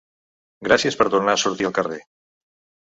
[0.67, 2.05] Gràcies per tornar a sortir al carrer.